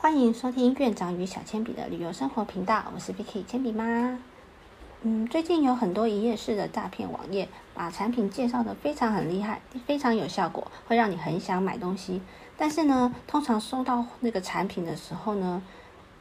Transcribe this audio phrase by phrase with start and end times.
[0.00, 4.16] 欢迎收听院长与小铅笔的旅游生活频道，我是 Vicky 铅笔妈。
[5.02, 12.22] 嗯，最近有很多一页式的诈骗网页，把产品介绍的非常很厉害，非常有效果，会让你很想买东西。
[12.56, 15.60] 但是呢，通常收到那个产品的时候呢，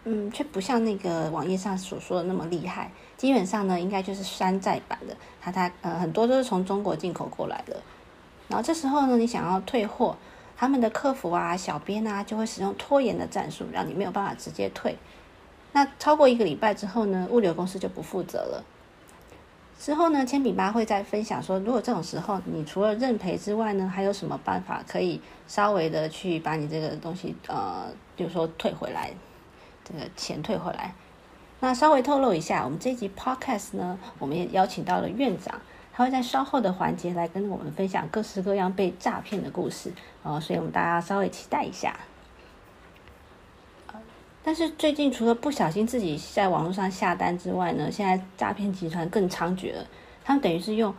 [0.06, 2.92] 嗯，却不像那个网页上所说的那么厉害。
[3.16, 7.80] 基本上呢，应该就是山寨版的，它它呃很多都是从中国进口过来的。
[8.48, 10.18] 然后这时候呢，你想要退货。
[10.58, 14.98] 他们的客服啊、小编啊，就会使用拖延的战术，让你没有办法直接退。
[15.72, 18.64] 那超过一个礼拜之后呢，物流公司就不负责了。
[19.80, 29.12] 之后呢，铅笔妈会再分享说，如果这种时候，你除了认赔之外呢，还有什么办法可以稍微的去把你这个东西呃，比如说退回来，
[29.86, 30.96] 这个钱退回来。
[31.60, 35.62] 那稍微透露一下，我们这集 podcast 呢，我们也邀请到了院长。
[35.98, 42.00] 他会在稍后的环节来跟我们分享各式各样被诈骗的故事哦，所以我们大家稍微期待一下。
[44.44, 49.84] 但是最近除了不小心自己在网络上下单之外呢，现在诈骗集团更猖獗了。
[50.24, 50.94] 他们等于是用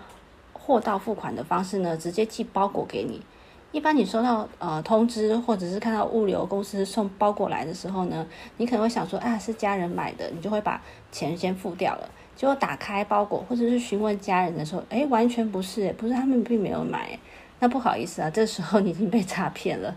[0.53, 3.23] 货到付款的方式呢，直接寄包裹给你。
[3.71, 8.27] 一般你收到呃通知，或者是看到物流公司送包裹来的时候呢，
[8.57, 10.83] 你可能会想说，啊是家人买的，你就会把
[11.13, 12.11] 钱先付掉了。
[12.39, 17.19] 结果打开包裹或者是询问家人的时候，哎，完全不是，不是他们并没有买。
[17.59, 19.93] 那不好意思啊，这时候你已经被诈骗了。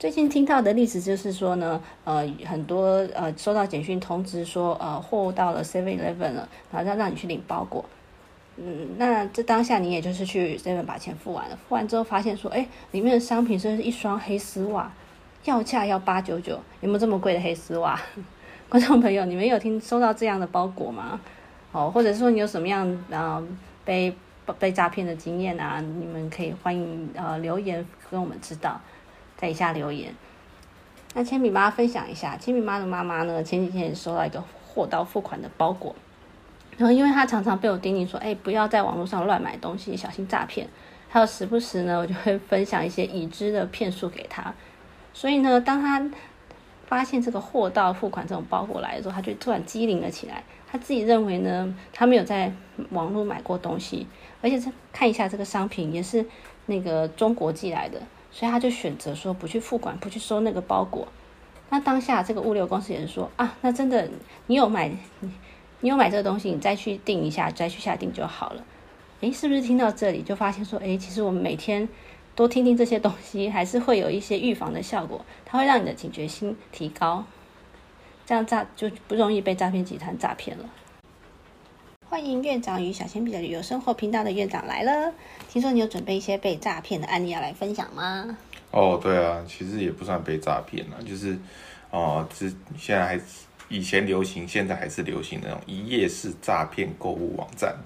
[0.00, 7.84] 最近听到的例子就是说呢，呃，很多呃收到简讯通知说，呃，货物到了 Seven Eleven 了，然后让让你去领包裹。
[8.56, 14.92] 嗯，那这当下你也就是去 Seven 把钱付完了，付完之后发现说，哎，里面的商品是一双黑丝袜，
[15.44, 18.00] 要价要八九九，有没有这么贵的黑丝袜？
[18.68, 21.20] 观众朋友，你们有听收到这样的包裹吗？
[21.74, 23.42] 哦，或者说你有什么样啊
[23.84, 24.16] 被
[24.60, 25.80] 被诈骗的经验啊？
[25.80, 28.80] 你们可以欢迎呃留言跟我们知道，
[29.36, 30.14] 在以下留言。
[31.14, 35.96] 那铅笔妈分享一下，铅笔妈的妈妈呢，前几天也收到一个货到付款的包裹，
[36.76, 40.68] 然后因为她常常被我叮咛说，哎，不要在网络上乱买东西，小心诈骗。
[41.08, 44.54] 还有时不时呢，我就会分享一些已知的骗术给她。
[45.12, 46.00] 所以呢，当她
[46.94, 50.44] 发现这个货到付款这种包裹来的时候，他就突然机灵了起来。
[50.70, 52.52] 他自己认为呢，他没有在
[52.90, 54.06] 网络买过东西，
[54.40, 54.62] 而且
[54.92, 56.24] 看一下这个商品也是
[56.66, 58.00] 那个中国寄来的，
[58.30, 61.08] 所以他就选择说不去付款，不去收那个包裹。
[61.68, 64.08] 那当下这个物流公司也是说啊，那真的
[64.46, 64.88] 你有买，
[65.80, 68.64] 你有买这个东西，你再去订一下，再去下订就好了。
[69.20, 71.88] 诶，是不是听到这里就发现说，诶，其实我们每天
[72.34, 77.24] 多听听这些东西，还是会有一些预防的效果，它会让你的警觉心提高。
[78.26, 80.68] 这样诈就不容易被诈骗集团诈骗了。
[82.08, 85.12] 欢迎院长与小铅笔的旅游生活频道的院长来了。
[85.48, 88.36] 听说你有准备一些被诈骗的案例要来分享吗？
[88.70, 91.38] 哦，对啊，其实也不算被诈骗了，就是
[91.90, 93.20] 哦，这现在还
[93.68, 97.76] 以前流行，现在还是流行那种一夜式诈骗购物网站。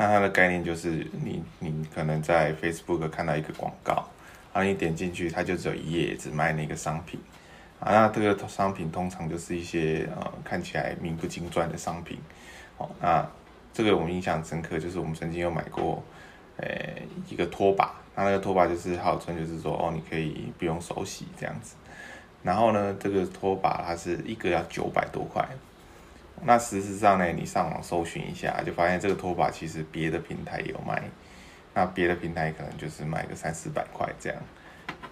[0.00, 4.08] 那它的概念就是，你你可能在 Facebook 看到一个广告，
[4.50, 7.20] 然后你点进去，它就只有一页，只卖那个商品。
[7.80, 12.18] 啊，那这个商品通常就是一些呃看起来名不经传的商品，
[12.78, 13.28] 哦，那
[13.74, 16.02] 这个我们印象深刻，就是我们曾经有买过，
[16.56, 16.66] 呃，
[17.28, 21.74] 一个拖把，那那个拖把就是号称就是说哦，你可以不用手洗这样子，
[22.42, 25.46] 然后呢，这个拖把它是一个要九百多块，
[26.42, 31.02] 那事实上呢，你上网搜寻一下，就发现这个拖把其实别的平台有卖，
[31.74, 34.38] 那别的平台可能就是卖个三四百块这样。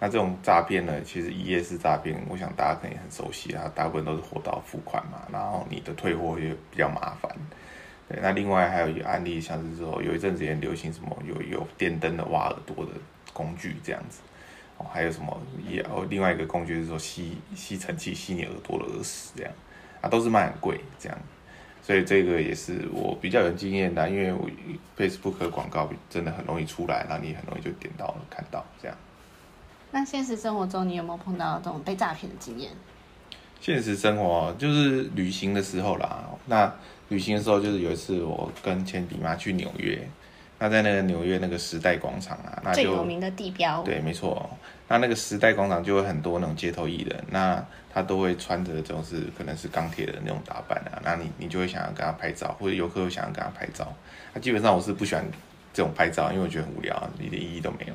[0.00, 7.30] 那这种诈骗呢，其实一页式诈骗，我想大家肯定很熟悉啊，大部分都是货到付款嘛，然后你的退货也比较麻烦。
[8.08, 12.92] 对，那另外还有一个案例，像是说有一阵子也流行什么有有电灯的挖耳朵的
[13.32, 14.20] 工具这样子，
[14.78, 15.36] 哦，还有什么
[15.68, 19.52] 也哦，另外一个工具是说吸吸尘器吸你耳朵的耳屎这样，
[20.00, 21.19] 啊，都是卖很贵这样，
[21.82, 24.48] 所以这个也是我比较有经验的，因为我
[24.97, 28.96] Facebook 的广告真的很容易出来，那你很容易就点到看到这样。
[29.90, 32.70] 那现实生活中，你有没有碰到这种被诈骗的经验？
[33.61, 36.25] 现实生活就是旅行的时候啦。
[36.46, 36.72] 那
[37.08, 40.08] 旅行的时候，就是有一次我跟铅笔妈去纽约，
[40.58, 43.82] 那在那个纽约那个时代广场啊，那最有名的地标。
[43.82, 44.49] 对，没错。
[44.88, 53.93] 那那个时代广场就会很多那种街头艺人，那他都会穿着这种是可能是钢铁的那种打扮啊，那你你就会想要跟他拍照，或者游客会想要跟他拍照。
[54.34, 55.25] 那基本上我是不喜欢
[55.72, 57.94] 这种拍照，因为我觉得很无聊，一点意义都没有。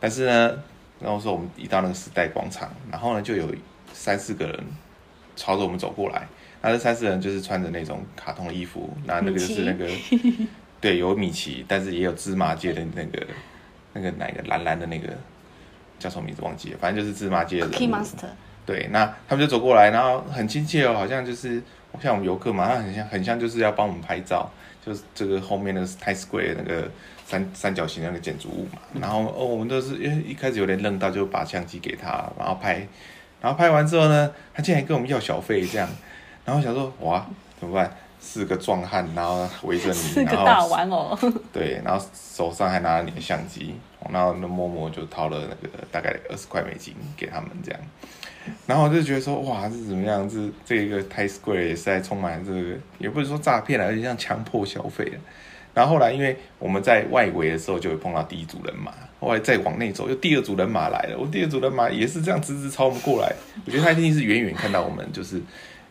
[0.00, 0.58] 但是呢。
[1.00, 3.52] 然后说我们一到那个时代广场，然后呢就有
[3.92, 4.56] 三四个人
[5.34, 6.28] 朝着我们走过来。
[6.60, 9.90] 那这三四人就是穿着那种卡通的衣服，那那个就是那个
[10.82, 13.26] 对有米奇，但是也有芝麻街的那个
[13.94, 15.08] 那个哪个蓝蓝的那个
[15.98, 17.90] 叫什么名字忘记了，反正就是芝麻街的人。
[17.90, 18.26] Monster。
[18.66, 21.62] 对，那他们就走过来，然后很亲切哦，好像就是
[22.00, 24.50] 像我们游客嘛，他很像很像就是要帮我们拍照，
[24.84, 26.90] 就是这个后面那个 Times Square 那个
[27.26, 28.80] 三三角形那个建筑物嘛。
[29.00, 32.08] 然后哦，我们都是因为一开始有点愣到，就把相机给他，
[32.38, 32.86] 然后拍，
[33.40, 35.88] 然后拍完之后呢，他竟然跟我们要小费这样，
[36.44, 37.26] 然后想说哇
[37.60, 37.96] 怎么办？
[38.24, 41.18] 四个壮汉，然后围着你，然后大玩偶，
[41.52, 43.74] 对，然后手上还拿了你的相机，
[44.10, 47.80] 然后那默默就掏了那个大概二十块美金给他们这样，
[48.64, 50.26] 然后我就觉得说哇，这怎么样？
[50.26, 55.20] 这这一个 Times Square 也是在充满这个，也不是说诈骗了，而且像强迫消费了。
[55.74, 63.30] 然后后来因为我们在外围的时候就会碰到第一组人马，后来再往内走又第二组人马来了，我第二组人马也是这样直直朝我们过来，
[63.66, 65.42] 我觉得他一定是远远看到我们就是。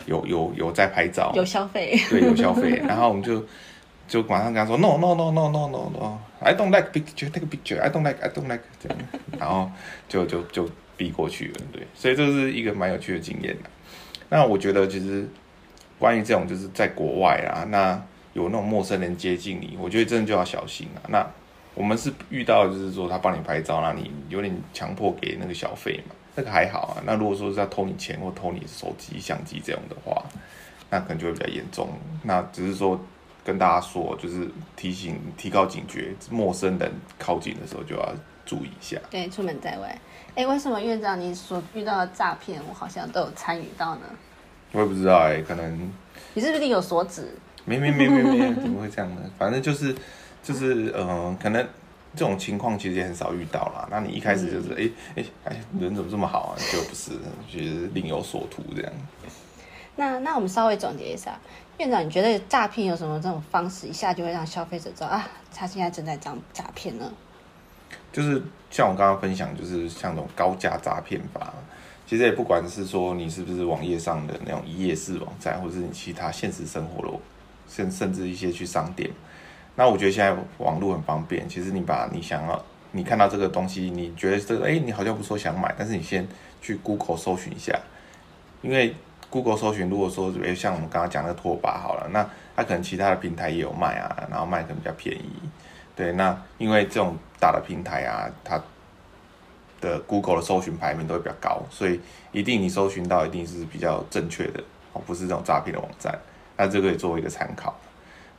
[0.06, 3.44] 有有有在拍照，有消费， 对，有消费，然后我们就
[4.07, 8.98] 就马上跟他说，no no no no no no no，I don't like picture，take a picture，I don't like，I don't like，这样，
[9.39, 9.71] 然后
[10.09, 13.69] 就就就逼过去了，对，所以这是一个蛮有趣的经验的。
[14.30, 15.27] 那我觉得其实
[15.98, 18.01] 关于这种就是在国外啊，那
[18.33, 21.01] 有那种陌生人接近你，我觉得真的就要小心啊。
[21.09, 21.25] 那
[21.74, 26.15] 我们是遇到就是说他帮你拍照，那你有点强迫给那个小费嘛。
[26.36, 30.24] 这个还好啊，那如果说是要偷你钱或偷你手机、相机这样的话，
[30.89, 31.89] 那可能就会比较严重。
[32.24, 33.00] 那只是说
[33.44, 38.13] 跟大家说，就是提醒、提高警觉，陌生人靠近的时候就要
[38.45, 38.98] 注意一下。
[39.10, 40.00] 对，出门在外，
[40.36, 44.01] 哎，为什么院长你所遇到的诈骗，我好像都有参与到呢？
[44.72, 45.92] 我也不知道哎，可能
[46.33, 47.28] 你是不是另有所指？
[47.66, 49.22] 没没没没没，怎么会这样呢？
[49.38, 49.94] 反正就是
[50.42, 51.68] 就是嗯，可能。
[52.15, 53.87] 这种情况其实也很少遇到啦。
[53.89, 56.59] 那你一开始就是哎哎哎，人怎么这么好啊？
[56.71, 57.11] 就不是，
[57.49, 58.91] 就是另有所图这样。
[59.95, 61.37] 那那我们稍微总结一下，
[61.77, 67.11] 院长，你觉得诈骗有什么这种方式，一下就会让消费者知道啊，他现在正在讲诈骗呢？
[68.11, 71.53] 就是像我刚刚分享，就是像这种高价诈骗法，
[72.07, 77.13] 其实也不管是说你是不是网页上的那种一页式网站，或者是你其他现实生活的，
[77.69, 79.09] 甚甚至一些去商店。
[79.75, 86.27] 那我觉得现在网络很方便，其实你把你想要，你看到这个东西，你觉得这个，哎，你好像不说想买，但是你先
[86.62, 87.79] 去 Google 搜寻一下，
[88.62, 88.94] 因为
[89.29, 95.31] Google 搜寻，如果说，哎，像我们刚刚讲的拖把好了，那它可能其他的平台也有卖啊，然后卖可能比较便宜，
[95.95, 98.62] 对，那因为这种大的平台啊，它
[99.79, 102.00] 的 Google 的搜寻排名都会比较高，所以
[102.33, 106.13] 一定你搜寻到一定是比较正确的，哦，不是这种诈骗的网站，
[106.57, 107.73] 那这个也作为一个参考。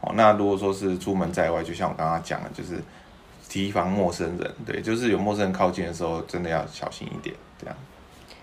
[0.02, 2.82] 哦，那如果说是出门在外，就像我刚刚讲的，就是
[3.49, 7.76] 提防陌生人，对，就是有陌生人靠近的时候，真的要小心一点，这样。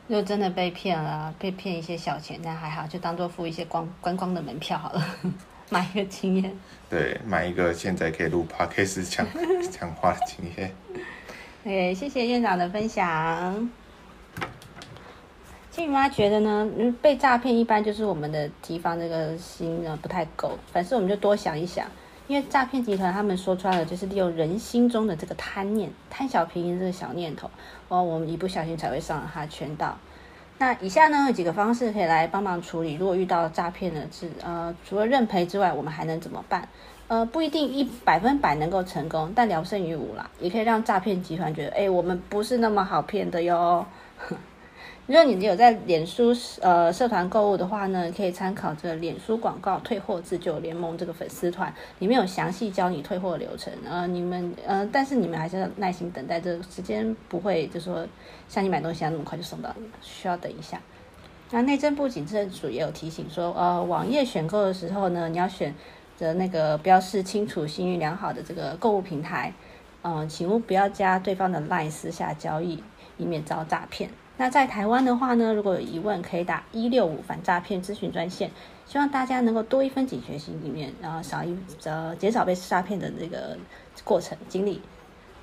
[0.08, 5.06] 如果真的被骗了，被骗一些小钱，那还好，就当做付一些光观光的门票好了，
[5.70, 6.52] 买一个经验。
[6.90, 9.28] 对，买一个现在可以录 podcast 讲
[9.70, 10.74] 讲话的经验。
[11.64, 13.70] 对，谢谢院长的分享。
[15.80, 21.86] 青妈觉得呢，嗯，被诈骗一般就是我们的提防这个心呢不太够，反正我们就多想一想，
[22.28, 27.50] 因为诈骗集团他们说穿了就是利用人心中的这个贪念、贪小便宜这个小念头，
[27.88, 29.98] 哦，我们一不小心才会上了他圈套。
[30.58, 36.68] 那以下呢有几个方式可以来帮忙处理，如果遇到诈骗的是呃，除了认赔之外，我们还能怎么办？
[37.08, 43.86] 呃，不一定一百分百能够成功，但聊胜于无啦，也可以让诈骗集团觉得，哎，我们不是那么好骗的哟。
[45.10, 53.74] 如果你有在脸书呃社团购物的话呢，可以参考这脸书广告退货自救联盟这个粉丝团，里面有详细教你退货流程。
[53.90, 58.08] 呃，你们呃，但是你们还是要耐心等待，这个时间不会就说
[58.48, 60.80] 像你买东西那么快就送到，需要等一下。
[61.50, 65.74] 那内政部警政署也有提醒说，呃，网页选购的时候呢，你要选
[66.16, 69.52] 择那个标示清楚、信誉良好的这个购物平台。
[70.04, 72.84] 嗯，请勿不要加对方的 LINE 私下交易，
[73.18, 74.12] 以免遭诈骗。
[74.40, 78.50] 那在台湾的话呢，如果有疑问，可以打一六五反诈骗咨询专线。
[78.86, 83.58] 希望大家能够多一分警觉心，里面然后少一呃减少被诈骗的这个
[84.06, 84.82] 过程经历。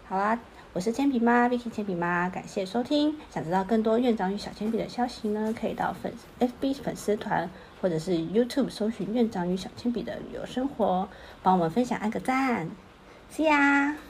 [0.08, 0.38] 好啦，
[0.72, 3.14] 我是铅笔妈 Vicky 铅笔妈，感谢收听。
[3.30, 6.10] 想知道更多院长与小铅笔的消息呢，可以到粉
[6.40, 7.50] FB 粉丝团
[7.82, 11.06] 或者是 YouTube 搜寻院长与小铅笔的旅游生活，
[11.42, 12.70] 帮我们分享按个赞
[13.30, 14.05] ，See ya。